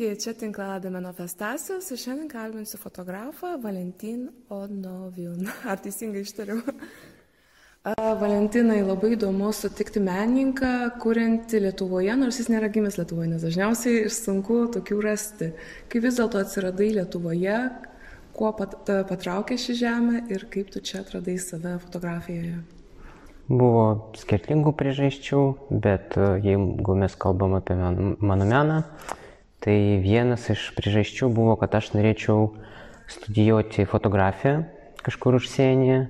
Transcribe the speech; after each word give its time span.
Sveiki, 0.00 0.20
čia 0.20 0.32
tinklalada 0.32 0.88
Manifestacijos 0.88 1.90
ir 1.92 1.98
šiandien 2.00 2.28
kalbinsiu 2.30 2.78
fotografą 2.80 3.58
Valentin 3.60 4.30
Onoviun. 4.48 5.44
Ar 5.68 5.76
teisingai 5.84 6.22
ištariu? 6.24 6.62
Valentinai 8.22 8.78
labai 8.80 9.10
įdomu 9.18 9.50
sutikti 9.52 10.00
menininką, 10.00 10.72
kuriantį 11.04 11.60
Lietuvoje, 11.66 12.16
nors 12.16 12.40
jis 12.40 12.48
nėra 12.48 12.72
gimęs 12.72 12.96
Lietuvoje, 12.96 13.28
nes 13.34 13.44
dažniausiai 13.44 14.08
sunku 14.16 14.62
tokių 14.72 15.02
rasti. 15.04 15.52
Kaip 15.92 16.08
vis 16.08 16.16
dėlto 16.16 16.40
atsiradai 16.46 16.90
Lietuvoje, 16.96 17.60
kuo 18.32 18.56
pat, 18.56 18.80
patraukė 18.88 19.60
ši 19.60 19.80
žemė 19.84 20.26
ir 20.32 20.48
kaip 20.48 20.72
tu 20.72 20.80
čia 20.80 21.04
atradai 21.04 21.36
save 21.36 21.76
fotografijoje? 21.84 22.62
Buvo 23.52 24.12
skirtingų 24.16 24.78
priežasčių, 24.80 25.48
bet 25.84 26.16
e, 26.16 26.36
jeigu 26.46 26.94
mes 26.96 27.20
kalbam 27.20 27.58
apie 27.58 27.74
mano 27.76 28.46
meną, 28.48 28.84
tai 29.64 29.76
vienas 30.00 30.48
iš 30.52 30.70
priežasčių 30.76 31.28
buvo, 31.34 31.56
kad 31.60 31.74
aš 31.76 31.92
norėčiau 31.92 32.50
studijuoti 33.10 33.84
fotografiją 33.90 34.64
kažkur 35.04 35.38
užsienyje 35.38 36.00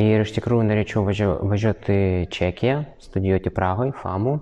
ir 0.00 0.22
iš 0.22 0.32
tikrųjų 0.36 0.66
norėčiau 0.68 1.02
važiuoti 1.04 1.96
į 2.22 2.28
Čekiją, 2.32 2.76
studijuoti 3.02 3.52
Prahoje, 3.54 3.94
FAMU, 4.00 4.36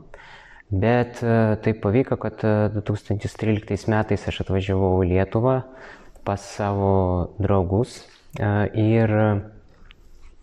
bet 0.69 1.23
e, 1.25 1.57
taip 1.65 1.81
pavyko, 1.85 2.19
kad 2.21 2.45
2013 2.77 3.73
e, 3.73 3.79
metais 3.93 4.27
aš 4.29 4.43
atvažiavau 4.45 4.99
į 5.05 5.15
Lietuvą 5.15 5.63
pas 6.29 6.43
savo 6.45 7.37
draugus 7.41 8.03
ir 8.77 9.13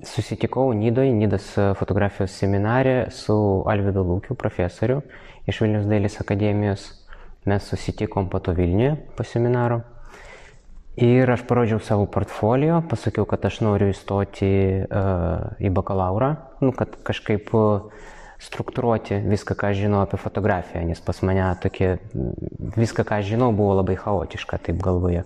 susitikau 0.01 0.71
Nidoje, 0.73 1.13
Nidas 1.13 1.51
fotografijos 1.77 2.33
seminarė 2.33 3.11
su 3.13 3.35
Alvidu 3.69 4.01
Lūkiu, 4.07 4.33
profesoriu 4.33 5.03
iš 5.45 5.61
Vilnius 5.61 5.85
dailės 5.85 6.17
akademijos. 6.23 6.87
Mes 7.45 7.67
susitikom 7.69 8.29
po 8.29 8.39
to 8.39 8.55
Vilniuje 8.57 8.95
po 9.17 9.23
seminaro. 9.23 9.83
Ir 10.95 11.27
aš 11.27 11.43
parodžiau 11.43 11.81
savo 11.83 12.05
portfolio, 12.07 12.79
pasakiau, 12.89 13.27
kad 13.27 13.43
aš 13.45 13.59
noriu 13.65 13.89
įstoti 13.91 14.49
uh, 14.87 15.57
į 15.59 15.71
bakalaurą, 15.75 16.29
nu, 16.63 16.71
kad 16.71 16.95
kažkaip 17.03 17.51
struktūruoti 18.45 19.19
viską, 19.27 19.57
ką 19.59 19.73
žinau 19.75 20.05
apie 20.05 20.19
fotografiją, 20.21 20.85
nes 20.87 21.01
pas 21.03 21.19
mane 21.27 21.43
tokie, 21.59 21.97
viską, 22.79 23.03
ką 23.07 23.19
žinau, 23.27 23.51
buvo 23.55 23.75
labai 23.81 23.97
chaotiška 23.99 24.61
taip 24.69 24.79
galvoje. 24.83 25.25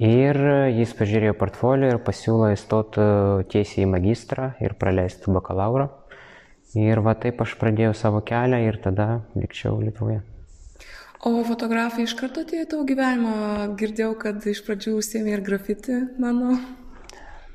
Ir 0.00 0.38
jis 0.72 0.94
pažiūrėjo 0.96 1.34
portfolio 1.36 1.90
ir 1.92 1.98
pasiūlo 2.00 2.54
įstoti 2.54 3.04
tiesiai 3.52 3.84
į 3.84 3.90
magistrą 3.90 4.52
ir 4.64 4.78
praleisti 4.80 5.34
bakalaurą. 5.34 5.90
Ir 6.78 7.02
va 7.02 7.18
taip 7.18 7.42
aš 7.42 7.58
pradėjau 7.60 7.92
savo 7.98 8.22
kelią 8.24 8.62
ir 8.70 8.78
tada 8.80 9.16
likčiau 9.34 9.80
Lietuvoje. 9.82 10.22
O 11.20 11.42
fotografija 11.44 12.06
iš 12.06 12.14
karto 12.16 12.40
atėjo 12.46 12.64
tavo 12.70 12.84
gyvenimą? 12.88 13.32
Girdėjau, 13.76 14.14
kad 14.22 14.44
iš 14.48 14.62
pradžių 14.64 14.94
užsiemė 15.02 15.34
ir 15.34 15.42
grafiti 15.44 15.98
mano. 16.16 16.54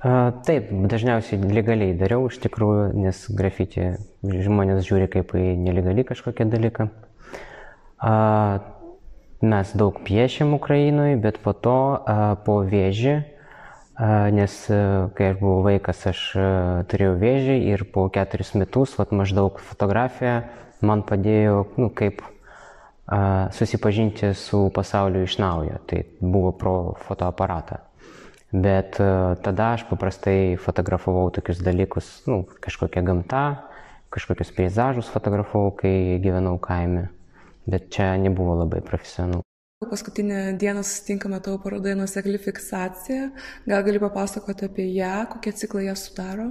A, 0.06 0.30
taip, 0.46 0.68
dažniausiai 0.92 1.40
legaliai 1.50 1.96
dariau 1.98 2.28
iš 2.30 2.38
tikrųjų, 2.44 2.92
nes 3.02 3.24
grafiti 3.34 3.88
žmonės 4.22 4.86
žiūri 4.86 5.08
kaip 5.16 5.34
į 5.34 5.56
nelegaliai 5.64 6.06
kažkokią 6.06 6.46
dalyką. 6.52 6.86
A, 8.06 8.14
mes 9.42 9.74
daug 9.74 9.98
piešėm 10.06 10.54
Ukrainoje, 10.60 11.18
bet 11.26 11.42
po 11.42 11.56
to 11.58 11.80
po 12.46 12.60
vėžį, 12.70 13.16
nes 14.38 14.60
kai 15.18 15.32
aš 15.32 15.42
buvau 15.42 15.66
vaikas, 15.72 16.06
aš 16.14 16.22
turėjau 16.94 17.18
vėžį 17.18 17.58
ir 17.74 17.88
po 17.90 18.06
keturis 18.14 18.54
metus, 18.54 18.94
vat, 19.02 19.10
maždaug 19.10 19.58
fotografija 19.58 20.44
man 20.86 21.02
padėjo, 21.08 21.66
nu, 21.82 21.90
kaip 21.90 22.22
susipažinti 23.54 24.34
su 24.34 24.70
pasauliu 24.74 25.24
iš 25.24 25.38
naujo. 25.38 25.78
Tai 25.86 26.04
buvo 26.20 26.52
pro 26.52 26.76
fotoaparatą. 27.08 27.82
Bet 28.52 28.98
tada 29.44 29.72
aš 29.74 29.84
paprastai 29.90 30.56
fotografavau 30.62 31.28
tokius 31.34 31.60
dalykus, 31.60 32.08
nu, 32.30 32.46
kažkokią 32.64 33.04
gamtą, 33.04 33.44
kažkokius 34.16 34.54
peizažus 34.56 35.12
fotografavau, 35.12 35.74
kai 35.76 36.22
gyvenau 36.24 36.56
kaime 36.62 37.10
bet 37.66 37.90
čia 37.90 38.18
nebuvo 38.18 38.56
labai 38.56 38.82
profesionalu. 38.82 39.42
Paskutinę 39.90 40.54
dieną 40.58 40.84
susitinkame 40.84 41.42
tavo 41.42 41.60
parodoje 41.60 41.96
nusekli 41.96 42.38
fiksacija. 42.38 43.30
Gal 43.68 43.84
gali 43.84 44.00
papasakoti 44.00 44.66
apie 44.66 44.94
ją, 44.94 45.26
kokie 45.34 45.54
ciklai 45.54 45.86
ją 45.86 45.96
sudaro? 45.96 46.48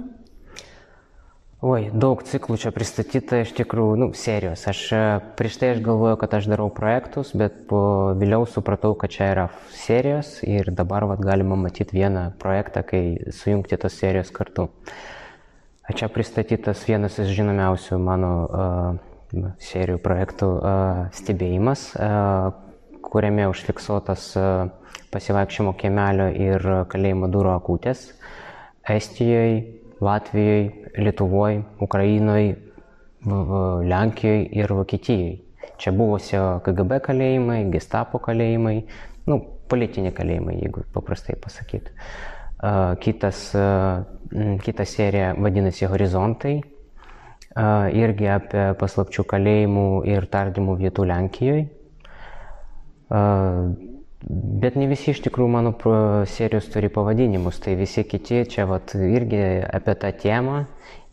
Oi, 1.63 1.87
daug 1.95 2.19
ciklų 2.27 2.57
čia 2.59 2.73
pristatyta 2.75 3.39
iš 3.45 3.53
tikrųjų, 3.55 3.95
nu, 4.01 4.09
serijos. 4.17 4.65
Aš 4.67 4.81
prieš 5.39 5.55
tai 5.61 5.69
aš 5.75 5.79
galvojau, 5.85 6.17
kad 6.19 6.35
aš 6.35 6.49
darau 6.51 6.67
projektus, 6.73 7.31
bet 7.31 7.61
po 7.69 8.11
vėliau 8.19 8.43
supratau, 8.49 8.91
kad 8.99 9.13
čia 9.13 9.29
yra 9.31 9.45
serijos 9.71 10.41
ir 10.43 10.67
dabar 10.75 11.07
vat, 11.07 11.23
galima 11.23 11.55
matyti 11.55 11.95
vieną 11.95 12.27
projektą, 12.41 12.83
kai 12.83 13.31
sujungti 13.31 13.79
tos 13.79 13.95
serijos 13.95 14.33
kartu. 14.35 14.67
Čia 15.95 16.09
pristatytas 16.11 16.83
vienas 16.89 17.19
iš 17.23 17.31
žinomiausių 17.37 17.99
mano 18.03 18.31
uh, 18.45 19.15
serijų 19.61 19.99
projektų 20.03 20.49
stebėjimas, 21.15 21.87
kuriame 23.05 23.47
užfiksuotas 23.51 24.31
pasivaikščiojimo 25.13 25.75
kiemelio 25.79 26.29
ir 26.33 26.67
kalėjimo 26.91 27.29
durų 27.31 27.55
akutės 27.55 28.09
Estijoje, 28.85 29.63
Latvijoje, 30.03 30.84
Lietuvoje, 30.97 31.63
Ukrainoje, 31.81 32.55
Lenkijoje 33.25 34.45
ir 34.53 34.73
Vokietijoje. 34.73 35.33
Čia 35.81 35.91
buvusio 35.91 36.41
KGB 36.63 36.99
kalėjimai, 37.03 37.65
Gestapo 37.73 38.19
kalėjimai, 38.23 38.77
nu, 39.27 39.39
politiniai 39.67 40.13
kalėjimai, 40.15 40.59
jeigu 40.61 40.85
paprastai 40.93 41.35
pasakyti. 41.41 41.91
Kitas, 43.01 43.41
kita 44.63 44.85
serija 44.87 45.33
vadinasi 45.35 45.89
Horizontai, 45.91 46.53
irgi 47.97 48.29
apie 48.31 48.63
paslapčių 48.79 49.25
kalėjimų 49.33 49.87
ir 50.13 50.29
tardymų 50.31 50.77
vietų 50.85 51.09
Lenkijoje. 51.11 51.65
Bet 54.23 54.77
ne 54.79 54.87
visi 54.89 55.11
iš 55.11 55.19
tikrųjų 55.25 55.51
mano 55.51 55.73
serijos 56.31 56.69
turi 56.73 56.87
pavadinimus, 56.89 57.59
tai 57.61 57.75
visi 57.77 58.05
kiti 58.07 58.45
čia 58.49 58.65
vat, 58.69 58.95
irgi 58.95 59.41
apie 59.67 59.93
tą 60.01 60.11
temą 60.21 60.61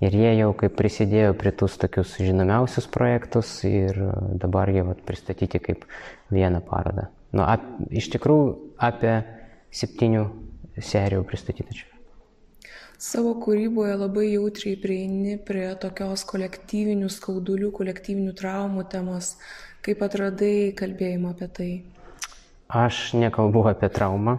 ir 0.00 0.14
jie 0.16 0.30
jau 0.38 0.52
kaip 0.58 0.76
prisidėjo 0.78 1.34
prie 1.38 1.52
tus 1.52 1.76
tokius 1.82 2.14
žinomiausius 2.22 2.86
projektus 2.94 3.50
ir 3.68 3.98
dabar 4.40 4.70
jie 4.72 4.86
vat, 4.86 5.02
pristatyti 5.06 5.60
kaip 5.60 5.84
vieną 6.32 6.62
parodą. 6.64 7.10
Nu, 7.34 7.44
ap, 7.44 7.66
iš 7.90 8.08
tikrųjų 8.14 8.48
apie 8.80 9.18
septynių 9.72 10.26
serijų 10.80 11.24
pristatyta 11.28 11.74
čia. 11.76 11.88
Savo 13.02 13.32
kūryboje 13.42 13.96
labai 13.98 14.28
jautriai 14.28 14.76
prieini 14.78 15.34
prie 15.42 15.66
tokios 15.82 16.22
kolektyvinių 16.28 17.08
skaudulių, 17.10 17.72
kolektyvinių 17.74 18.34
traumų 18.38 18.86
temos. 18.92 19.34
Kaip 19.82 20.04
atradai 20.06 20.70
kalbėjimą 20.78 21.32
apie 21.34 21.48
tai? 21.56 21.70
Aš 22.72 23.12
nekalbu 23.12 23.66
apie 23.68 23.88
traumą, 23.92 24.38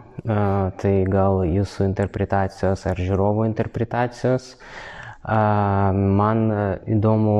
tai 0.81 0.93
gal 1.05 1.43
jūsų 1.45 1.85
interpretacijos 1.85 2.81
ar 2.89 2.97
žiūrovų 2.97 3.43
interpretacijos. 3.45 4.55
Man 5.23 6.41
įdomu 6.89 7.35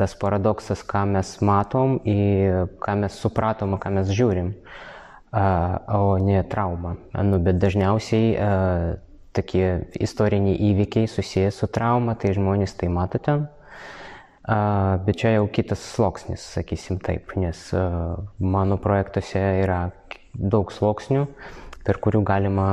tas 0.00 0.14
paradoksas, 0.16 0.80
ką 0.88 1.02
mes 1.10 1.34
matom, 1.44 1.98
ką 2.00 2.94
mes 3.02 3.18
supratom, 3.20 3.76
ką 3.76 3.92
mes 3.98 4.08
žiūrim, 4.08 4.54
o 5.36 6.16
ne 6.24 6.40
traumą. 6.48 6.94
Nu, 7.20 7.36
bet 7.36 7.60
dažniausiai 7.60 8.32
tokie 9.36 9.68
istoriniai 10.00 10.56
įvykiai 10.70 11.12
susijęs 11.12 11.60
su 11.60 11.68
trauma, 11.68 12.16
tai 12.16 12.32
žmonės 12.32 12.72
tai 12.80 12.88
mato 12.88 13.20
ten. 13.20 13.44
Uh, 13.44 13.56
bet 15.06 15.18
čia 15.18 15.32
jau 15.34 15.46
kitas 15.50 15.82
sluoksnis, 15.82 16.42
sakysim 16.54 17.00
taip, 17.02 17.32
nes 17.34 17.58
mano 18.38 18.76
projektuose 18.78 19.40
yra 19.64 19.90
daug 20.38 20.72
sluoksnių, 20.72 21.26
per 21.86 22.00
kurių 22.02 22.22
galima 22.26 22.68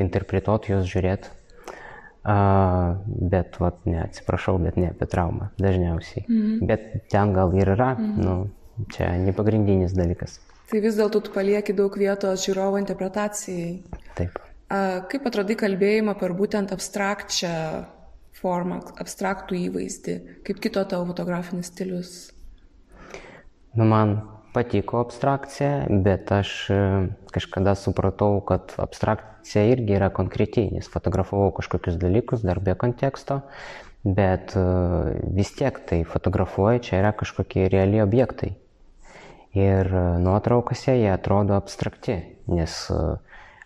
interpretuoti, 0.00 0.72
juos 0.72 0.88
žiūrėti. 0.90 1.40
Uh, 2.24 2.94
bet, 3.04 3.58
vat, 3.60 3.82
ne, 3.84 3.98
atsiprašau, 4.06 4.56
bet 4.64 4.78
ne 4.80 4.88
apie 4.94 5.06
traumą 5.12 5.50
dažniausiai. 5.60 6.24
Mm 6.24 6.40
-hmm. 6.40 6.66
Bet 6.66 7.08
ten 7.12 7.34
gal 7.36 7.52
ir 7.52 7.68
yra, 7.68 7.94
mm 7.94 8.04
-hmm. 8.04 8.24
nu, 8.24 8.48
čia 8.88 9.10
ne 9.18 9.32
pagrindinis 9.32 9.92
dalykas. 9.92 10.40
Tai 10.70 10.80
vis 10.80 10.96
dėlto 10.96 11.20
tu 11.20 11.30
palieki 11.30 11.72
daug 11.76 11.96
vietos 11.96 12.48
žiūrovo 12.48 12.78
interpretacijai. 12.78 13.82
Taip. 14.14 14.38
Kaip 15.10 15.26
atradai 15.26 15.56
kalbėjimą 15.56 16.18
per 16.18 16.32
būtent 16.32 16.72
abstrakčią 16.72 17.84
formą, 18.32 18.80
abstraktų 18.96 19.54
įvaizdį? 19.54 20.14
Kaip 20.46 20.60
kito 20.60 20.84
tavo 20.84 21.06
fotografinis 21.06 21.66
stilius? 21.66 22.32
Nu, 23.74 23.84
man 23.84 24.33
patiko 24.54 25.00
abstrakcija, 25.02 25.86
bet 25.90 26.30
aš 26.32 26.50
e, 26.70 26.80
kažkada 27.34 27.74
supratau, 27.78 28.38
kad 28.46 28.74
abstrakcija 28.78 29.64
irgi 29.72 29.96
yra 29.98 30.10
konkretiai, 30.14 30.70
nes 30.74 30.88
fotografavau 30.90 31.50
kažkokius 31.58 31.98
dalykus 32.00 32.44
dar 32.46 32.62
be 32.62 32.76
konteksto, 32.78 33.40
bet 34.04 34.54
e, 34.56 34.64
vis 35.36 35.50
tiek 35.58 35.80
tai 35.88 36.02
fotografuoju, 36.08 36.84
čia 36.86 37.00
yra 37.02 37.14
kažkokie 37.18 37.68
realiai 37.72 38.04
objektai. 38.06 38.54
Ir 39.54 39.86
nuotraukose 40.18 40.96
jie 40.98 41.12
atrodo 41.14 41.54
abstrakti, 41.54 42.16
nes 42.50 42.74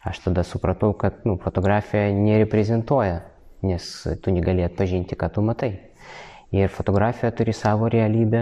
aš 0.05 0.20
tada 0.26 0.44
supratau, 0.44 0.93
kad 0.93 1.25
nu, 1.25 1.38
fotografija 1.40 2.11
nereprezentuoja, 2.12 3.23
nes 3.64 3.87
tu 4.20 4.35
negali 4.37 4.67
atpažinti, 4.69 5.17
ką 5.17 5.32
tu 5.32 5.44
matai. 5.44 5.88
Ir 6.56 6.70
fotografija 6.72 7.28
turi 7.36 7.52
savo 7.52 7.90
realybę 7.92 8.40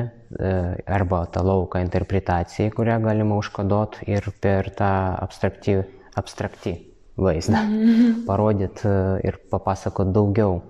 arba 0.86 1.24
tą 1.26 1.42
lauką 1.42 1.80
interpretaciją, 1.82 2.70
kurią 2.70 3.00
galima 3.02 3.34
užkoduoti 3.34 4.06
ir 4.06 4.28
per 4.40 4.70
tą 4.78 4.90
abstrakti, 5.24 5.80
abstrakti 6.14 6.76
vaizdą 7.18 7.64
parodyti 8.28 8.92
ir 9.26 9.40
papasakoti 9.50 10.14
daugiau. 10.14 10.60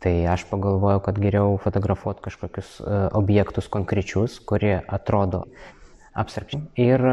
Tai 0.00 0.14
aš 0.32 0.46
pagalvojau, 0.48 1.02
kad 1.04 1.18
geriau 1.20 1.58
fotografuoti 1.60 2.24
kažkokius 2.24 2.78
objektus 3.14 3.68
konkrečius, 3.68 4.40
kurie 4.40 4.80
atrodo 4.88 5.44
abstrakčiai. 6.16 6.64
Ir 6.80 7.04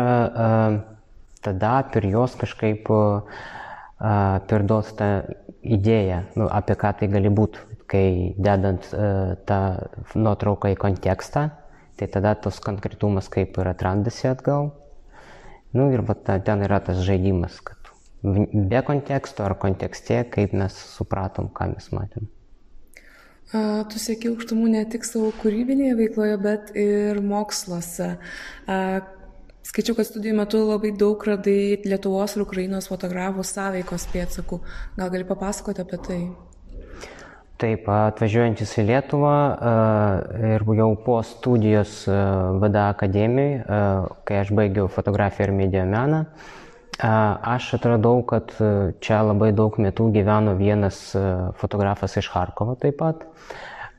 tada 1.44 1.74
per 1.92 2.08
juos 2.08 2.34
kažkaip 2.40 2.90
perduoti 4.50 4.96
tą 4.98 5.10
idėją, 5.62 6.24
nu, 6.40 6.48
apie 6.48 6.78
ką 6.80 6.94
tai 6.98 7.12
gali 7.12 7.30
būti, 7.30 7.77
kai 7.88 8.34
dedant 8.38 8.90
tą 9.48 9.60
nuotrauką 10.16 10.74
į 10.74 10.80
kontekstą, 10.82 11.48
tai 11.98 12.08
tada 12.12 12.36
tos 12.36 12.60
konkretumas 12.64 13.30
kaip 13.34 13.58
ir 13.58 13.72
atrandasi 13.72 14.30
atgal. 14.30 14.72
Nu 15.76 15.90
ir 15.94 16.04
va, 16.08 16.16
ten 16.18 16.64
yra 16.66 16.80
tas 16.84 17.00
žaidimas, 17.06 17.60
kad 17.64 17.78
be 18.24 18.82
konteksto 18.86 19.46
ar 19.46 19.58
kontekste, 19.60 20.24
kaip 20.32 20.56
mes 20.58 20.76
supratom, 20.96 21.52
ką 21.54 21.72
mes 21.74 21.92
matėm. 21.94 22.28
A, 23.56 23.60
tu 23.88 24.00
sėki 24.02 24.32
aukštumų 24.32 24.72
ne 24.74 24.82
tik 24.92 25.06
savo 25.08 25.30
kūrybinėje 25.40 26.00
veikloje, 26.02 26.40
bet 26.44 26.74
ir 26.76 27.22
moksluose. 27.24 28.18
A, 28.68 28.80
skaičiau, 29.68 29.96
kad 29.96 30.10
studijų 30.10 30.36
metu 30.42 30.64
labai 30.66 30.92
daug 30.92 31.24
radai 31.30 31.78
Lietuvos 31.86 32.36
ir 32.36 32.44
Ukrainos 32.44 32.90
fotografų 32.92 33.46
sąveikos 33.48 34.10
pėdsakų. 34.12 34.60
Gal 35.00 35.14
gali 35.14 35.30
papasakoti 35.30 35.84
apie 35.86 36.02
tai? 36.10 36.22
Taip, 37.58 37.88
atvažiuojantis 37.90 38.76
į 38.78 38.84
Lietuvą 38.92 39.38
ir 40.52 40.66
jau 40.78 40.92
po 41.02 41.16
studijos 41.26 42.04
VDA 42.06 42.92
akademijoje, 42.92 43.64
kai 44.30 44.38
aš 44.44 44.54
baigiau 44.54 44.86
fotografiją 44.94 45.48
ir 45.48 45.56
medijų 45.58 45.88
meną, 45.90 46.22
Aš 46.98 47.76
atradau, 47.78 48.24
kad 48.26 48.50
čia 49.06 49.20
labai 49.22 49.52
daug 49.54 49.76
metų 49.78 50.08
gyveno 50.16 50.56
vienas 50.58 50.98
fotografas 51.62 52.18
iš 52.18 52.32
Harkovo 52.34 52.74
taip 52.74 52.98
pat, 52.98 53.22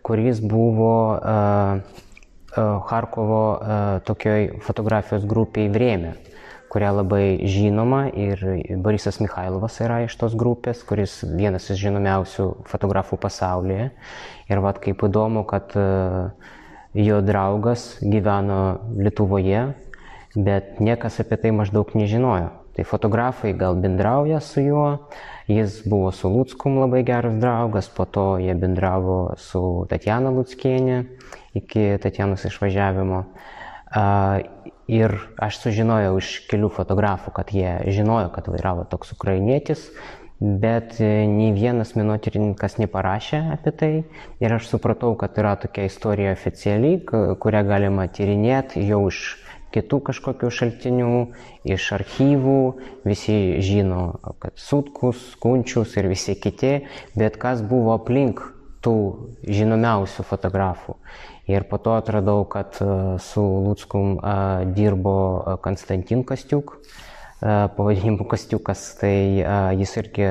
kuris 0.03 0.41
buvo 0.43 1.21
Harkovo 2.91 3.43
tokioj 4.03 4.49
fotografijos 4.67 5.29
grupiai 5.31 5.71
Vrėmė, 5.71 6.17
kuria 6.69 6.93
labai 6.93 7.41
žinoma 7.49 8.07
ir 8.13 8.43
Borisas 8.85 9.21
Mikhailovas 9.23 9.81
yra 9.85 10.03
iš 10.05 10.17
tos 10.21 10.37
grupės, 10.39 10.85
kuris 10.87 11.21
vienas 11.25 11.71
iš 11.73 11.81
žinomiausių 11.87 12.49
fotografų 12.69 13.19
pasaulyje. 13.21 13.91
Ir 14.49 14.63
vad 14.65 14.81
kaip 14.85 15.03
įdomu, 15.09 15.45
kad 15.49 15.75
jo 16.95 17.21
draugas 17.25 17.99
gyveno 18.03 18.79
Lietuvoje, 18.97 19.73
bet 20.37 20.79
niekas 20.81 21.21
apie 21.25 21.41
tai 21.41 21.53
maždaug 21.57 21.93
nežinojo. 21.97 22.53
Tai 22.79 22.85
fotografai 22.87 23.57
gal 23.59 23.75
bendrauja 23.75 24.39
su 24.45 24.63
juo, 24.63 25.11
jis 25.51 25.81
buvo 25.89 26.13
su 26.15 26.31
Lutskum 26.31 26.77
labai 26.79 27.03
geras 27.03 27.35
draugas, 27.41 27.89
po 27.91 28.05
to 28.07 28.37
jie 28.39 28.55
bendravo 28.55 29.35
su 29.35 29.63
Tatjana 29.91 30.31
Lutskienė 30.31 31.01
iki 31.59 31.97
Tatjanos 31.99 32.45
išvažiavimo. 32.47 33.25
Ir 34.89 35.13
aš 35.37 35.59
sužinojau 35.61 36.15
iš 36.17 36.31
kelių 36.49 36.71
fotografų, 36.73 37.35
kad 37.37 37.53
jie 37.53 37.75
žinojo, 37.93 38.31
kad 38.33 38.49
vairavo 38.49 38.87
toks 38.89 39.13
ukrainietis, 39.13 39.83
bet 40.41 40.97
nei 41.03 41.51
vienas 41.53 41.93
menotyrininkas 41.99 42.79
neparašė 42.81 43.43
apie 43.59 43.75
tai. 43.77 43.93
Ir 44.41 44.57
aš 44.57 44.71
supratau, 44.71 45.13
kad 45.21 45.37
yra 45.37 45.59
tokia 45.61 45.85
istorija 45.91 46.33
oficialiai, 46.33 47.03
kurią 47.05 47.63
galima 47.69 48.09
tyrinėti 48.09 48.87
jau 48.89 49.05
iš 49.11 49.23
kitų 49.77 50.01
kažkokių 50.09 50.51
šaltinių, 50.57 51.15
iš 51.69 51.91
archyvų, 51.99 52.61
visi 53.05 53.39
žino, 53.65 54.05
kad 54.41 54.57
Sutkus, 54.57 55.35
Kunčius 55.43 55.99
ir 56.01 56.09
visi 56.09 56.39
kiti, 56.41 56.79
bet 57.19 57.37
kas 57.37 57.61
buvo 57.61 57.93
aplink 57.99 58.41
tų 58.85 58.97
žinomiausių 59.47 60.25
fotografų. 60.29 60.97
Ir 61.49 61.65
po 61.69 61.79
to 61.81 61.97
atradau, 61.97 62.45
kad 62.45 62.77
su 63.25 63.43
Lutskum 63.65 64.19
dirbo 64.77 65.59
Konstantin 65.65 66.25
Kastiuk, 66.29 66.77
pavadinimu 67.41 68.27
Kastiukas, 68.29 68.85
tai 69.01 69.45
jis 69.79 69.95
irgi 70.03 70.27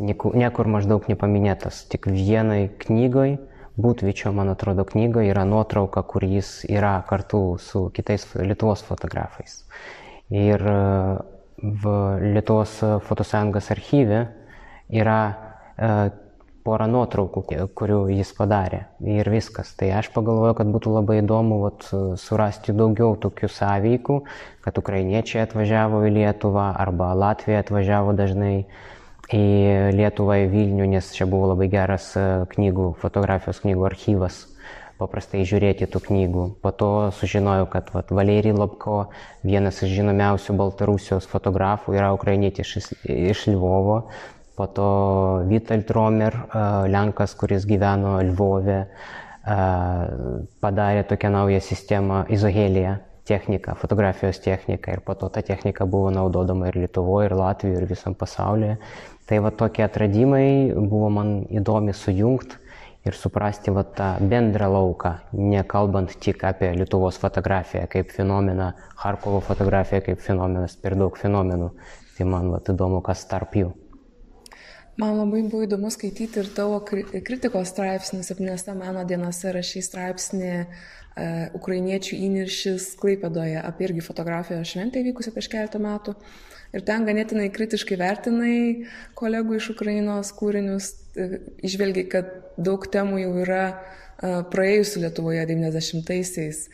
niekur 0.00 0.68
maždaug 0.70 1.08
nepaminėtas, 1.10 1.84
tik 1.90 2.10
vienai 2.10 2.68
knygai 2.84 3.38
Būtvičio, 3.80 4.32
man 4.36 4.50
atrodo, 4.52 4.84
knygoje 4.84 5.30
yra 5.30 5.46
nuotrauka, 5.48 6.02
kur 6.04 6.24
jis 6.26 6.66
yra 6.68 6.98
kartu 7.08 7.56
su 7.62 7.86
kitais 7.94 8.26
Lietuvos 8.36 8.82
fotografais. 8.84 9.62
Ir 10.28 10.60
v 11.60 11.92
Lietuvos 12.34 12.74
fotosąjungos 13.06 13.70
archyve 13.72 14.26
yra 14.90 15.20
pora 16.66 16.86
nuotraukų, 16.90 17.42
kurių 17.78 18.00
jis 18.12 18.32
padarė. 18.36 18.84
Ir 19.00 19.28
viskas. 19.32 19.72
Tai 19.78 19.90
aš 20.00 20.10
pagalvoju, 20.14 20.56
kad 20.58 20.70
būtų 20.74 20.94
labai 20.98 21.20
įdomu 21.22 21.60
vat, 21.64 21.88
surasti 22.20 22.74
daugiau 22.76 23.16
tokių 23.20 23.50
sąveikų, 23.50 24.20
kad 24.66 24.80
ukrainiečiai 24.82 25.44
atvažiavo 25.46 26.04
į 26.08 26.14
Lietuvą 26.20 26.70
arba 26.76 27.12
Latvija 27.18 27.64
atvažiavo 27.64 28.14
dažnai 28.18 28.54
į 29.30 29.44
Lietuvą, 29.96 30.42
į 30.44 30.48
Vilnių, 30.54 30.88
nes 30.96 31.12
čia 31.16 31.28
buvo 31.30 31.52
labai 31.54 31.70
geras 31.72 32.12
knygų, 32.54 32.94
fotografijos 33.02 33.62
knygų 33.64 33.90
archyvas 33.92 34.44
paprastai 35.00 35.46
žiūrėti 35.48 35.88
tų 35.90 36.02
knygų. 36.08 36.44
Po 36.60 36.72
to 36.76 36.90
sužinojau, 37.16 37.68
kad 37.72 37.88
vat, 37.94 38.12
Valerij 38.12 38.54
Lobko, 38.56 38.98
vienas 39.46 39.80
iš 39.84 39.94
žinomiausių 39.96 40.56
Baltarusijos 40.60 41.28
fotografų, 41.30 41.96
yra 41.96 42.12
ukrainietis 42.16 42.76
iš, 42.80 42.90
iš 43.04 43.46
Lvovo. 43.54 44.02
Po 44.60 44.66
to 44.68 44.88
Vital 45.48 45.80
Tromer, 45.88 46.34
Lenkas, 46.92 47.32
kuris 47.32 47.64
gyveno 47.64 48.18
Lvove, 48.28 48.82
padarė 50.60 51.06
tokią 51.08 51.30
naują 51.32 51.62
sistemą 51.64 52.26
Izohelija 52.28 52.98
technika, 53.24 53.72
fotografijos 53.80 54.42
technika 54.44 54.92
ir 54.92 55.00
po 55.00 55.16
to 55.16 55.30
ta 55.32 55.40
technika 55.40 55.88
buvo 55.88 56.12
naudodama 56.12 56.68
ir 56.68 56.76
Lietuvoje, 56.76 57.30
ir 57.30 57.36
Latvijoje, 57.40 57.80
ir 57.80 57.88
visam 57.88 58.12
pasaulyje. 58.12 58.76
Tai 59.24 59.40
va 59.48 59.56
tokie 59.64 59.88
atradimai 59.88 60.76
buvo 60.76 61.08
man 61.08 61.34
įdomi 61.48 61.96
sujungti 61.96 62.60
ir 63.08 63.16
suprasti 63.16 63.72
va 63.72 63.88
tą 63.96 64.12
bendrą 64.20 64.68
lauką, 64.76 65.16
nekalbant 65.40 66.20
tik 66.20 66.44
apie 66.44 66.74
Lietuvos 66.76 67.16
fotografiją 67.22 67.88
kaip 67.88 68.12
fenomeną, 68.12 68.74
Harkovo 69.06 69.40
fotografiją 69.40 70.04
kaip 70.10 70.20
fenomenas, 70.20 70.76
per 70.76 71.00
daug 71.00 71.16
fenomenų. 71.16 71.72
Tai 72.18 72.28
man 72.28 72.52
va 72.52 72.60
įdomu, 72.60 73.00
kas 73.00 73.24
tarp 73.24 73.56
jų. 73.56 73.72
Man 75.00 75.16
labai 75.16 75.42
buvo 75.48 75.64
įdomu 75.64 75.88
skaityti 75.92 76.42
ir 76.42 76.48
tavo 76.52 76.80
kritikos 76.84 77.70
straipsnį, 77.72 78.20
7 78.26 78.74
meno 78.76 79.04
dienose 79.08 79.52
rašy 79.56 79.80
straipsnį 79.86 80.50
uh, 80.60 80.90
ukrainiečių 81.56 82.18
įniršis 82.26 82.94
Klaipėdoje 83.00 83.58
apie 83.62 83.88
irgi 83.88 84.04
fotografijos 84.04 84.70
šventę 84.70 85.02
įvykusią 85.02 85.32
prieš 85.34 85.48
keletą 85.52 85.80
metų. 85.82 86.14
Ir 86.70 86.84
ten 86.86 87.04
ganėtinai 87.08 87.48
kritiškai 87.50 87.98
vertinai 87.98 88.86
kolegų 89.18 89.58
iš 89.58 89.72
Ukrainos 89.74 90.30
kūrinius, 90.38 90.92
išvelgiai, 91.66 92.06
kad 92.12 92.30
daug 92.56 92.86
temų 92.86 93.24
jau 93.24 93.32
yra 93.42 93.64
praėjusių 94.52 95.04
Lietuvoje 95.06 95.46
90-aisiais. 95.50 96.68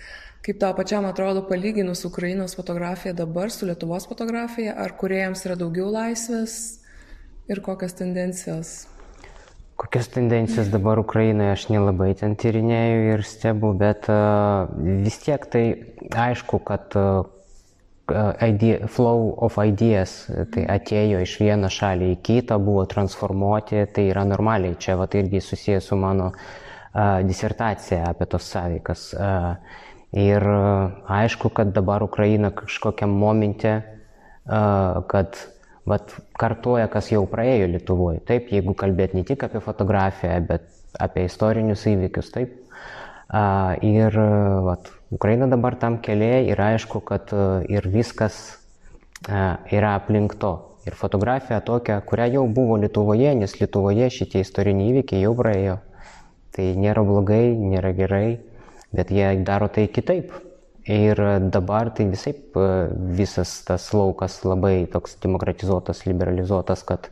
Kaip 0.45 0.59
tau 0.63 0.75
pačiam 0.77 1.07
atrodo 1.09 1.47
palyginus 1.49 2.05
Ukrainos 2.07 2.55
fotografiją 2.59 3.15
dabar 3.17 3.51
su 3.51 3.67
Lietuvos 3.67 4.07
fotografija, 4.07 4.77
ar 4.77 4.93
kuriejams 5.01 5.47
yra 5.49 5.57
daugiau 5.59 5.89
laisvės 5.95 6.85
ir 7.49 7.63
kokios 7.63 7.95
tendencijos? 7.95 8.87
Kokias 9.77 10.09
tendencijas 10.09 10.71
dabar 10.73 10.99
Ukrainoje 10.99 11.53
aš 11.53 11.67
nelabai 11.69 12.15
ten 12.17 12.33
tyrinėjau 12.41 13.01
ir 13.13 13.23
stebu, 13.29 13.75
bet 13.77 14.09
uh, 14.09 14.71
vis 15.05 15.19
tiek 15.21 15.43
tai 15.53 15.65
aišku, 16.17 16.63
kad 16.65 16.97
uh, 16.97 17.27
idea, 18.41 18.87
flow 18.89 19.35
of 19.45 19.59
ideas 19.61 20.15
tai 20.55 20.65
atėjo 20.79 21.21
iš 21.27 21.35
vieno 21.43 21.69
šalį 21.69 22.13
į 22.15 22.21
kitą, 22.25 22.57
buvo 22.63 22.87
transformuoti, 22.89 23.83
tai 23.93 24.07
yra 24.13 24.25
normaliai. 24.25 24.79
Čia 24.81 24.97
vat 24.97 25.19
irgi 25.19 25.43
susijęs 25.45 25.91
su 25.91 25.99
mano 26.01 26.31
uh, 26.33 27.21
disertacija 27.27 28.07
apie 28.15 28.31
tos 28.33 28.49
sąveikas. 28.49 29.11
Uh, 29.13 29.83
ir 30.17 30.41
uh, 30.41 30.97
aišku, 31.19 31.53
kad 31.53 31.77
dabar 31.77 32.07
Ukraina 32.07 32.49
kažkokiam 32.55 33.13
momente, 33.13 33.77
uh, 34.49 35.05
kad 35.13 35.37
vat, 35.87 36.13
kartuoja, 36.39 36.91
kas 36.93 37.11
jau 37.13 37.25
praėjo 37.31 37.71
Lietuvoje. 37.73 38.21
Taip, 38.27 38.51
jeigu 38.53 38.75
kalbėt 38.79 39.15
ne 39.17 39.25
tik 39.27 39.47
apie 39.47 39.63
fotografiją, 39.65 40.39
bet 40.49 40.69
apie 41.01 41.27
istorinius 41.31 41.87
įvykius, 41.91 42.31
taip. 42.35 42.55
A, 43.27 43.75
ir 43.83 44.15
vat, 44.67 44.91
Ukraina 45.15 45.47
dabar 45.51 45.79
tam 45.79 45.99
kelyje 46.03 46.47
ir 46.51 46.63
aišku, 46.63 47.03
kad 47.07 47.31
ir 47.71 47.87
viskas 47.91 48.59
yra 49.27 49.97
aplink 49.97 50.35
to. 50.43 50.55
Ir 50.87 50.95
fotografija 50.95 51.59
tokia, 51.67 51.99
kuria 52.07 52.29
jau 52.31 52.45
buvo 52.47 52.77
Lietuvoje, 52.79 53.33
nes 53.35 53.55
Lietuvoje 53.59 54.07
šitie 54.15 54.45
istoriniai 54.45 54.93
įvykiai 54.93 55.25
jau 55.25 55.33
praėjo. 55.35 55.81
Tai 56.55 56.67
nėra 56.79 57.03
blogai, 57.05 57.57
nėra 57.59 57.91
gerai, 57.97 58.39
bet 58.95 59.11
jie 59.11 59.33
daro 59.43 59.67
tai 59.69 59.89
kitaip. 59.91 60.31
Ir 60.87 61.19
dabar 61.51 61.91
tai 61.91 62.07
visai 62.07 62.33
visas 63.19 63.65
tas 63.67 63.91
laukas 63.91 64.45
labai 64.47 64.87
toks 64.87 65.17
demokratizuotas, 65.19 66.07
liberalizuotas, 66.07 66.85
kad 66.87 67.11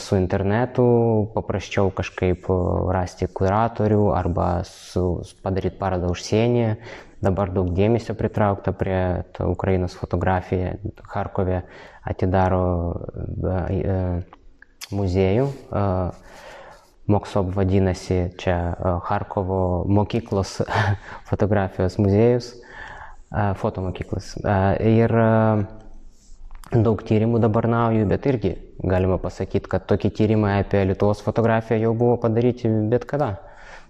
su 0.00 0.16
internetu 0.16 0.86
paprasčiau 1.34 1.92
kažkaip 1.92 2.48
rasti 2.88 3.28
kuratorių 3.28 4.00
arba 4.16 4.64
su, 4.64 5.20
padaryti 5.44 5.76
parodą 5.76 6.08
užsienyje. 6.14 6.78
Dabar 7.20 7.52
daug 7.52 7.68
dėmesio 7.76 8.16
pritraukta 8.16 8.72
prie 8.72 9.24
Ukrainos 9.44 9.92
fotografiją. 10.00 10.74
Harkove 11.12 11.62
atidaro 12.00 12.64
muziejų. 14.88 15.50
Moksop 17.06 17.52
vadinasi 17.54 18.22
čia 18.40 18.56
Harkovo 19.04 19.84
mokyklos 19.84 20.62
fotografijos 21.28 22.00
muziejus 22.00 22.54
fotomokyklas. 23.30 24.36
Ir 24.86 25.12
daug 26.74 27.02
tyrimų 27.06 27.40
dabar 27.42 27.68
nauju, 27.70 28.06
bet 28.10 28.26
irgi 28.26 28.54
galima 28.82 29.18
pasakyti, 29.22 29.70
kad 29.70 29.86
tokie 29.86 30.10
tyrimai 30.10 30.60
apie 30.60 30.82
Lietuvos 30.86 31.22
fotografiją 31.24 31.78
jau 31.80 31.92
buvo 31.94 32.16
padaryti 32.22 32.70
bet 32.90 33.06
kada. 33.08 33.36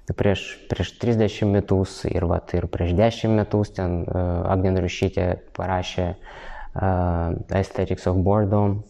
Prieš, 0.06 0.42
prieš 0.70 0.92
30 1.02 1.48
metus 1.50 2.04
ir, 2.06 2.28
vat, 2.30 2.52
ir 2.54 2.68
prieš 2.70 2.92
10 2.94 3.32
metus 3.34 3.72
ten 3.74 4.04
uh, 4.04 4.46
Agnė 4.52 4.76
Rušytė 4.84 5.24
parašė 5.56 6.04
uh, 6.12 7.34
Aesthetics 7.50 8.06
of 8.06 8.20
Boredom. 8.22 8.84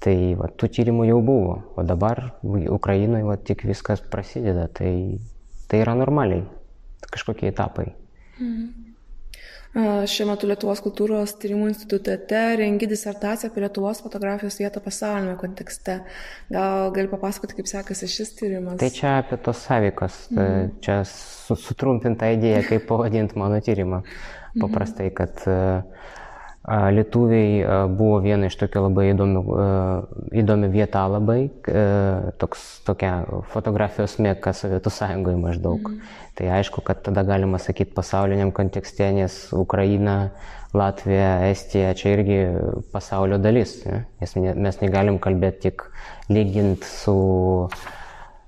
Tai 0.00 0.14
va, 0.40 0.48
tų 0.48 0.70
tyrimų 0.72 1.04
jau 1.08 1.20
buvo, 1.24 1.58
o 1.76 1.84
dabar 1.84 2.34
Ukrainoje 2.44 3.24
va, 3.28 3.36
tik 3.36 3.64
viskas 3.68 4.02
prasideda, 4.12 4.66
tai, 4.72 5.20
tai 5.68 5.80
yra 5.80 5.94
normaliai, 5.96 6.42
kažkokie 7.12 7.48
etapai. 7.52 7.90
Mhm. 8.38 8.93
Šiuo 9.74 10.28
metu 10.28 10.46
Lietuvos 10.46 10.78
kultūros 10.84 11.32
tyrimų 11.42 11.66
institute 11.72 12.40
rengi 12.60 12.86
disertaciją 12.86 13.50
apie 13.50 13.64
Lietuvos 13.64 14.04
fotografijos 14.04 14.60
vietą 14.60 14.78
pasaulyme 14.84 15.34
kontekste. 15.40 15.96
Gal 16.54 16.92
gali 16.94 17.10
papasakoti, 17.10 17.56
kaip 17.58 17.70
sekasi 17.72 18.06
šis 18.12 18.30
tyrimas? 18.38 18.78
Tai 18.78 18.90
čia 18.94 19.16
apie 19.24 19.40
tos 19.42 19.64
sąveikos, 19.66 20.20
mm. 20.30 20.68
čia 20.84 21.00
sutrumpinta 21.08 22.30
idėja, 22.36 22.62
kaip 22.68 22.86
pavadinti 22.92 23.40
mano 23.40 23.58
tyrimą. 23.58 24.04
Mhm. 24.04 24.62
Paprastai, 24.62 25.08
kad 25.10 25.42
uh, 25.50 25.82
Lietuviai 26.64 27.88
buvo 27.92 28.22
viena 28.24 28.48
iš 28.48 28.54
tokių 28.56 28.86
labai 28.86 29.10
įdomių, 29.10 29.40
įdomi 30.40 30.70
vieta 30.72 31.02
labai, 31.12 31.50
toks, 32.40 32.62
tokia 32.86 33.10
fotografijos 33.52 34.16
mėka 34.24 34.54
Sovietų 34.56 34.92
sąjungoje 34.96 35.40
maždaug. 35.42 35.90
Mm. 35.92 36.14
Tai 36.34 36.46
aišku, 36.56 36.80
kad 36.86 37.02
tada 37.04 37.22
galima 37.28 37.60
sakyti 37.60 37.92
pasauliniam 37.94 38.52
kontekste, 38.56 39.10
nes 39.12 39.36
Ukraina, 39.52 40.30
Latvija, 40.74 41.50
Estija 41.50 41.92
čia 41.94 42.16
irgi 42.16 42.38
pasaulio 42.94 43.36
dalis. 43.38 43.82
Ne? 43.84 44.06
Nes 44.24 44.32
mes 44.40 44.80
negalim 44.80 45.20
kalbėti 45.22 45.68
tik 45.68 45.84
lygint 46.32 46.88
su 46.88 47.14
uh, 47.68 47.84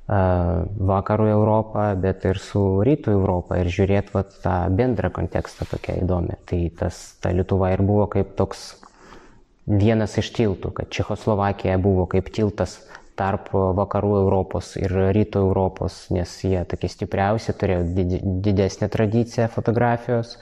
vakarų 0.07 1.27
Europą, 1.33 1.89
bet 1.99 2.25
ir 2.29 2.39
su 2.39 2.61
rytų 2.87 3.17
Europą 3.17 3.59
ir 3.59 3.71
žiūrėti 3.75 4.15
vat, 4.15 4.37
tą 4.45 4.57
bendrą 4.71 5.11
kontekstą 5.11 5.67
tokia 5.67 5.99
įdomi. 6.03 6.39
Tai 6.47 6.61
tas, 6.79 7.17
ta 7.21 7.33
Lietuva 7.35 7.73
ir 7.75 7.83
buvo 7.83 8.07
kaip 8.07 8.37
toks 8.39 8.77
vienas 9.67 10.15
iš 10.19 10.31
tiltų, 10.37 10.71
kad 10.77 10.93
Čehoslovakija 10.95 11.75
buvo 11.83 12.07
kaip 12.07 12.31
tiltas 12.31 12.79
tarp 13.17 13.51
vakarų 13.51 14.13
Europos 14.21 14.75
ir 14.79 14.93
rytų 15.17 15.43
Europos, 15.49 16.05
nes 16.13 16.31
jie 16.45 16.61
tokie 16.69 16.91
stipriausi, 16.93 17.55
turėjo 17.57 17.83
didesnę 18.45 18.91
tradiciją 18.93 19.49
fotografijos, 19.51 20.37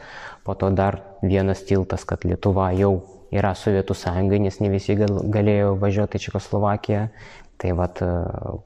po 0.44 0.59
to 0.59 0.68
dar 0.75 1.00
vienas 1.23 1.62
tiltas, 1.64 2.04
kad 2.04 2.26
Lietuva 2.26 2.73
jau 2.76 2.99
yra 3.35 3.54
Sovietų 3.56 3.97
sąjungai, 3.97 4.42
nes 4.42 4.61
ne 4.61 4.68
visi 4.71 4.99
gal, 4.99 5.23
galėjo 5.33 5.73
važiuoti 5.80 6.18
į 6.18 6.26
Čekoslovakiją, 6.26 7.06
Tai 7.56 7.73
vat, 7.78 8.02
e, 8.02 8.06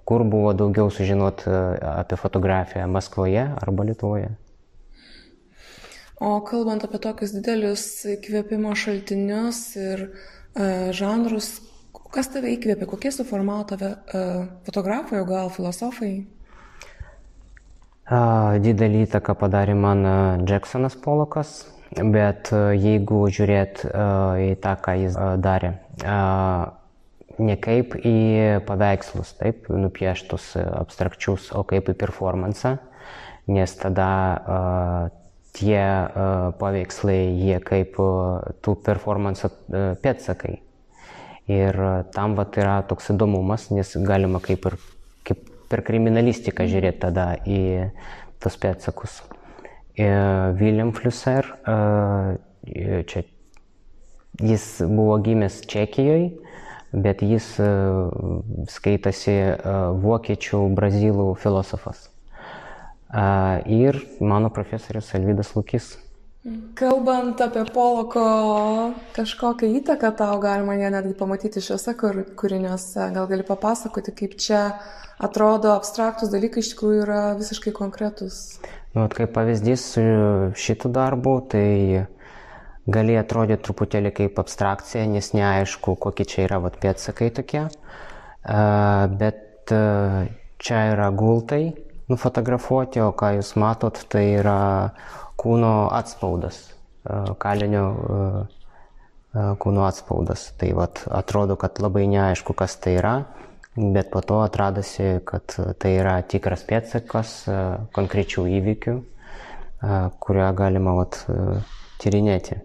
kur 0.08 0.24
buvo 0.24 0.52
daugiau 0.56 0.90
sužinot 0.90 1.44
e, 1.46 1.56
apie 1.92 2.16
fotografiją- 2.16 2.86
Maskvoje 2.96 3.44
arba 3.60 3.84
Lietuvoje? 3.84 4.30
O 6.20 6.40
kalbant 6.42 6.82
apie 6.82 6.98
tokius 6.98 7.30
didelius 7.36 7.84
įkvėpimo 8.16 8.72
šaltinius 8.74 9.60
ir 9.78 10.00
uh, 10.08 10.88
žanrus, 10.90 11.60
kas 12.10 12.26
tave 12.34 12.50
įkvėpė, 12.56 12.88
kokie 12.90 13.12
suformavo 13.14 13.68
tave 13.70 13.92
uh, 13.94 14.48
fotografai, 14.66 15.20
o 15.22 15.28
gal 15.28 15.52
filosofai? 15.54 16.10
Didelį 18.66 19.04
įtaką 19.04 19.36
padarė 19.38 19.76
man 19.78 20.02
Jacksonas 20.48 20.98
Polokas, 20.98 21.68
bet 21.94 22.50
jeigu 22.50 23.26
žiūrėt 23.28 23.84
į 23.84 24.50
tą, 24.64 24.74
ką 24.80 24.94
jis 25.04 25.18
darė, 25.44 25.74
ne 27.38 27.56
kaip 27.60 27.94
į 27.96 28.60
paveikslus, 28.68 29.32
taip, 29.38 29.68
nupieštus 29.70 30.52
abstrakčius, 30.58 31.50
o 31.56 31.64
kaip 31.68 31.90
į 31.92 31.96
performansą, 31.98 32.76
nes 33.48 33.74
tada 33.80 34.10
uh, 34.38 35.18
tie 35.56 35.80
uh, 35.80 36.50
paveikslai, 36.58 37.20
jie 37.38 37.58
kaip 37.64 37.98
uh, 38.02 38.44
tų 38.62 38.76
performanso 38.84 39.50
uh, 39.50 39.94
pėtsakai. 40.02 40.58
Ir 41.48 41.78
uh, 41.80 42.02
tam 42.14 42.36
vat 42.38 42.58
yra 42.60 42.80
toks 42.88 43.10
įdomumas, 43.14 43.70
nes 43.72 43.94
galima 44.04 44.42
kaip 44.44 44.68
ir 44.68 44.78
kaip 45.28 45.48
per 45.70 45.82
kriminalistiką 45.86 46.68
žiūrėti 46.68 47.02
tada 47.06 47.30
į 47.48 47.88
tos 48.42 48.58
pėtsakus. 48.60 49.22
Uh, 49.98 50.54
William 50.60 50.92
Flusser, 50.94 51.48
uh, 51.64 52.36
čia 53.08 53.24
jis 54.44 54.66
buvo 54.84 55.16
gimęs 55.24 55.62
Čekijoje, 55.66 56.30
bet 56.92 57.22
jis 57.22 57.46
e, 57.60 57.68
skaitasi 58.72 59.34
e, 59.34 59.54
vokiečių 60.02 60.62
brazilų 60.76 61.30
filosofas. 61.42 62.08
E, 63.12 63.24
ir 63.72 64.00
mano 64.20 64.50
profesorius 64.54 65.12
Alvydas 65.14 65.54
Lukis. 65.56 65.96
Kalbant 66.78 67.40
apie 67.44 67.64
Poloko 67.74 68.22
kažkokią 69.16 69.68
įtaką, 69.82 70.14
tau 70.16 70.38
galima 70.40 70.78
ją 70.78 70.92
netgi 70.94 71.12
pamatyti 71.18 71.60
šiuose 71.60 71.92
kūriniuose. 71.98 73.10
Gal 73.12 73.26
gali 73.28 73.44
papasakoti, 73.44 74.14
kaip 74.16 74.38
čia 74.40 74.62
atrodo 75.20 75.74
abstraktus 75.74 76.30
dalykai 76.32 76.62
iš 76.62 76.72
tikrųjų 76.72 77.02
yra 77.04 77.22
visiškai 77.36 77.74
konkretus. 77.76 78.62
Nu, 78.94 79.04
kaip 79.12 79.34
pavyzdys 79.34 79.84
su 79.92 80.04
šitų 80.56 80.92
darbų, 80.94 81.34
tai 81.52 81.68
gali 82.88 83.18
atrodyti 83.20 83.62
truputėlį 83.66 84.12
kaip 84.16 84.40
abstrakcija, 84.40 85.04
nes 85.10 85.32
neaišku, 85.36 85.96
kokie 86.00 86.24
čia 86.28 86.46
yra 86.46 86.60
vat, 86.64 86.78
pėtsakai 86.80 87.28
tokie. 87.36 87.66
Bet 88.44 89.72
čia 90.58 90.78
yra 90.94 91.10
gultai 91.12 91.62
nufotografuoti, 92.08 93.02
o 93.04 93.12
ką 93.12 93.34
jūs 93.36 93.52
matot, 93.60 93.98
tai 94.08 94.24
yra 94.38 94.60
kūno 95.38 95.90
atspaudas, 95.92 96.62
kalinio 97.42 97.84
kūno 99.34 99.84
atspaudas. 99.84 100.48
Tai 100.58 100.72
vat, 100.78 101.04
atrodo, 101.12 101.58
kad 101.60 101.82
labai 101.84 102.06
neaišku, 102.08 102.56
kas 102.56 102.78
tai 102.80 102.96
yra, 102.96 103.14
bet 103.76 104.08
po 104.10 104.24
to 104.24 104.40
atradosi, 104.42 105.18
kad 105.28 105.52
tai 105.78 105.92
yra 106.00 106.16
tikras 106.24 106.64
pėtsakas 106.66 107.34
konkrečių 107.94 108.48
įvykių, 108.56 108.96
kurią 110.24 110.48
galima 110.58 110.96
vat, 111.02 111.20
tyrinėti. 112.02 112.60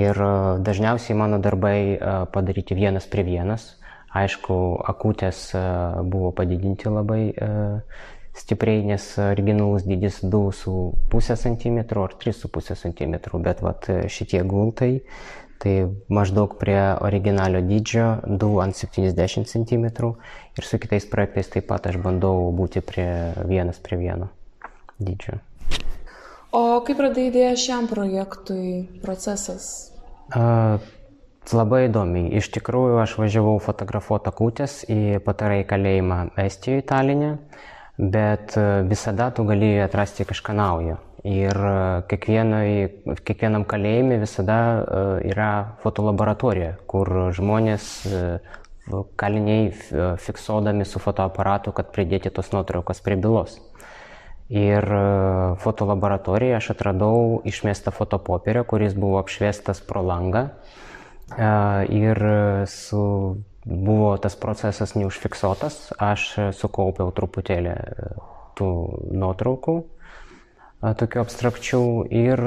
Ir 0.00 0.16
e, 0.16 0.32
dažniausiai 0.64 1.16
mano 1.18 1.38
darbai 1.42 1.76
e, 1.94 1.98
padaryti 2.32 2.76
vienas 2.78 3.08
prie 3.10 3.24
vienas. 3.26 3.74
Aišku, 4.12 4.56
akutės 4.88 5.50
e, 5.56 5.60
buvo 6.04 6.32
padidinti 6.36 6.90
labai 6.92 7.22
stipriai, 8.36 8.80
nes 8.88 9.04
originalus 9.20 9.84
dydis 9.84 10.22
2,5 10.24 11.36
cm 11.36 11.78
ar 12.00 12.16
3,5 12.20 12.76
cm, 12.80 13.16
bet 13.44 13.60
vat, 13.64 13.88
šitie 14.08 14.40
gultai 14.48 14.94
tai 15.62 15.86
maždaug 16.10 16.56
prie 16.58 16.80
originalio 17.06 17.60
dydžio 17.62 18.06
2 18.26 18.62
ant 18.64 18.74
70 18.74 19.46
cm 19.46 19.84
ir 20.58 20.66
su 20.66 20.78
kitais 20.82 21.06
projektais 21.06 21.52
taip 21.54 21.68
pat 21.70 21.86
aš 21.86 22.00
bandau 22.02 22.50
būti 22.56 22.82
prie 22.82 23.06
vienas 23.46 23.78
prie 23.78 24.00
vieno 24.00 24.32
dydžio. 24.98 25.38
O 26.52 26.82
kaip 26.84 26.98
radai 27.00 27.30
idėją 27.30 27.52
šiam 27.56 27.86
projektui, 27.88 28.84
procesas? 29.00 29.92
A, 30.36 30.76
labai 31.56 31.86
įdomiai. 31.86 32.28
Iš 32.36 32.50
tikrųjų, 32.58 32.98
aš 33.00 33.14
važiavau 33.20 33.56
fotografuoti 33.64 34.28
akutės 34.28 34.82
į 34.84 35.22
patarai 35.24 35.62
kalėjimą 35.68 36.18
Estijoje, 36.44 36.84
Talinė, 36.90 37.30
bet 37.96 38.52
visada 38.90 39.30
tu 39.32 39.46
gali 39.48 39.72
atrasti 39.80 40.28
kažką 40.28 40.56
naujo. 40.60 40.98
Ir 41.24 41.56
kiekvienam 42.10 43.64
kalėjime 43.70 44.18
visada 44.20 44.58
yra 45.24 45.50
fotolaboratorija, 45.84 46.74
kur 46.90 47.30
žmonės, 47.32 47.86
kaliniai 49.16 49.70
fiksuodami 50.20 50.84
su 50.84 51.00
fotoaparatu, 51.00 51.72
kad 51.72 51.92
pridėti 51.94 52.32
tos 52.34 52.50
nuotraukos 52.52 53.00
prie 53.06 53.16
bylos. 53.16 53.60
Ir 54.50 54.84
fotolaboratorijoje 55.62 56.56
aš 56.58 56.70
atradau 56.74 57.40
išmestą 57.48 57.92
fotopopierę, 57.94 58.64
kuris 58.68 58.94
buvo 58.94 59.20
apšviestas 59.22 59.80
pro 59.80 60.02
langą. 60.02 60.48
Ir 61.88 62.20
su, 62.68 63.04
buvo 63.64 64.10
tas 64.20 64.36
procesas 64.36 64.92
neužfiksuotas, 64.98 65.94
aš 65.96 66.52
sukaupiau 66.58 67.14
truputėlį 67.14 67.76
tų 68.58 68.68
nuotraukų 69.16 69.76
tokių 70.82 71.22
abstrakčių 71.22 71.84
ir 72.10 72.42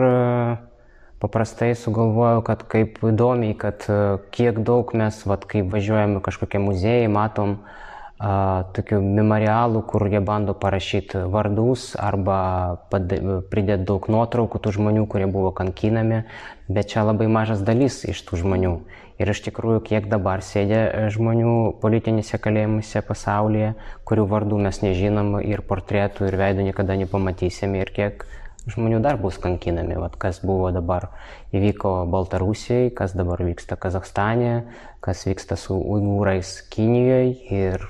paprastai 1.23 1.71
sugalvojau, 1.79 2.43
kad 2.45 2.67
kaip 2.69 2.99
įdomiai, 3.07 3.55
kad 3.57 3.87
kiek 4.35 4.59
daug 4.67 4.91
mes, 4.93 5.23
vat, 5.25 5.47
kai 5.49 5.63
važiuojame 5.63 6.21
kažkokie 6.21 6.59
muziejai, 6.61 7.07
matom 7.09 7.55
a, 7.55 7.81
tokių 8.19 9.01
memorialų, 9.03 9.81
kur 9.83 10.07
jie 10.07 10.21
bando 10.23 10.53
parašyti 10.55 11.25
vardus 11.27 11.95
arba 11.99 12.79
pridėti 12.89 13.83
daug 13.83 14.07
nuotraukų 14.07 14.61
tų 14.63 14.71
žmonių, 14.77 15.03
kurie 15.11 15.27
buvo 15.27 15.51
kankinami, 15.51 16.23
bet 16.69 16.93
čia 16.93 17.03
labai 17.03 17.27
mažas 17.27 17.59
dalis 17.61 18.05
iš 18.07 18.23
tų 18.23 18.39
žmonių. 18.45 18.77
Ir 19.19 19.31
iš 19.31 19.41
tikrųjų, 19.45 19.81
kiek 19.83 20.07
dabar 20.11 20.41
sėdė 20.43 20.79
e, 20.79 21.03
žmonių 21.11 21.77
politinėse 21.79 22.35
kalėjimuose 22.39 22.99
pasaulyje, 23.07 23.69
kurių 24.03 24.25
vardų 24.27 24.59
mes 24.65 24.81
nežinom 24.83 25.37
ir 25.39 25.63
portretų 25.63 26.27
ir 26.27 26.35
veidų 26.39 26.65
niekada 26.67 26.97
nepamatysime 26.99 27.79
ir 27.79 27.93
kiek 27.95 28.25
žmonių 28.67 28.99
dar 29.03 29.19
bus 29.21 29.37
kankinami. 29.39 29.95
Vat 30.01 30.17
kas 30.19 30.41
buvo 30.43 30.71
dabar 30.75 31.07
įvyko 31.55 32.01
Baltarusijai, 32.11 32.91
kas 32.95 33.15
dabar 33.15 33.43
vyksta 33.45 33.79
Kazakstane, 33.79 34.65
kas 34.99 35.23
vyksta 35.29 35.55
su 35.59 35.77
uigūrais 35.79 36.57
Kinijoje 36.73 37.37
ir 37.55 37.87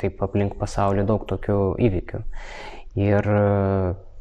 taip 0.00 0.22
aplink 0.24 0.56
pasaulį 0.60 1.06
daug 1.08 1.24
tokių 1.28 1.60
įvykių. 1.88 2.22
Ir 2.96 3.30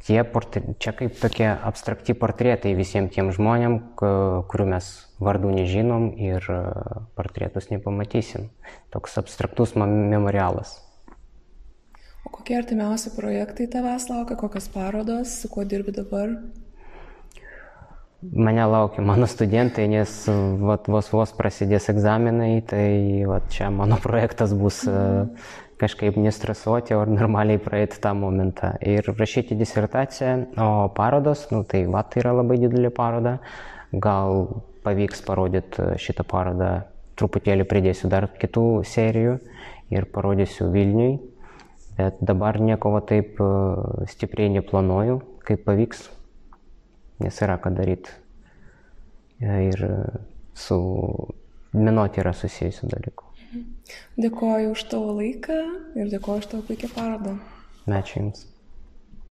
tie 0.06 0.24
portre... 0.24 0.62
čia 0.80 0.94
kaip 0.94 1.18
tokie 1.18 1.48
abstrakti 1.50 2.14
portretai 2.14 2.76
visiems 2.78 3.14
tiem 3.16 3.32
žmonėm, 3.34 3.80
kurių 3.98 4.68
mes 4.76 4.90
vardų 5.24 5.54
nežinom 5.56 6.12
ir 6.20 6.46
e, 6.52 6.60
portretus 7.18 7.72
nepamatysim. 7.72 8.50
Toks 8.94 9.18
abstraktus 9.22 9.76
memorialas. 9.80 10.78
O 12.26 12.34
kokie 12.34 12.58
artimiausi 12.58 13.14
projektai 13.16 13.68
tavęs 13.72 14.10
laukia, 14.10 14.38
kokios 14.38 14.70
parodos, 14.74 15.40
su 15.42 15.50
kuo 15.50 15.66
dirbi 15.66 15.94
dabar? 15.96 16.38
Mane 18.34 18.64
laukia 18.66 19.04
mano 19.06 19.28
studentai, 19.30 19.86
nes 19.92 20.14
vat, 20.64 20.88
vos 20.90 21.12
vos 21.14 21.36
prasidės 21.36 21.90
egzaminai, 21.92 22.64
tai 22.66 22.88
vat, 23.30 23.52
čia 23.54 23.70
mano 23.74 24.00
projektas 24.08 24.56
bus 24.58 24.84
mhm 24.90 25.62
kažkaip 25.78 26.18
nestresuoti, 26.20 26.96
o 26.96 27.04
normaliai 27.06 27.60
praeiti 27.60 28.00
tą 28.02 28.14
momentą. 28.16 28.74
Ir 28.82 29.08
rašyti 29.18 29.58
disertaciją, 29.60 30.36
o 30.58 30.88
parodos, 30.96 31.48
nu 31.52 31.64
tai 31.68 31.86
va, 31.92 32.04
tai 32.08 32.24
yra 32.24 32.36
labai 32.40 32.60
didelė 32.62 32.92
paroda, 32.96 33.38
gal 33.92 34.48
pavyks 34.86 35.24
parodyti 35.26 35.96
šitą 36.02 36.26
parodą, 36.28 36.72
truputėlį 37.20 37.68
pridėsiu 37.68 38.12
dar 38.12 38.30
kitų 38.40 38.84
serijų 38.88 39.38
ir 39.94 40.08
parodysiu 40.12 40.70
Vilniui, 40.74 41.16
bet 42.00 42.20
dabar 42.24 42.60
nieko 42.60 42.92
va 42.96 43.02
taip 43.08 43.40
e, 43.40 43.50
stipriai 44.12 44.52
neplanuoju, 44.58 45.22
kaip 45.48 45.64
pavyks, 45.68 46.10
nes 47.24 47.42
yra 47.44 47.60
ką 47.62 47.72
daryti. 47.76 48.25
Ir 49.44 49.82
su 50.56 50.78
minoti 51.76 52.22
yra 52.24 52.32
susijusių 52.34 52.90
dalykų. 52.94 53.32
Dėkoju 54.20 54.72
už 54.74 54.84
tavo 54.92 55.16
laiką 55.20 55.58
ir 56.00 56.12
dėkoju 56.12 56.44
už 56.44 56.52
tavo 56.52 56.68
puikią 56.70 56.90
parodą. 56.96 57.36
Ačiū 57.86 58.22
Jums. 58.22 58.46